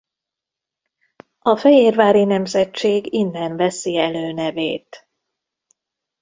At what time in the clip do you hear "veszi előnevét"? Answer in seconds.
3.55-5.07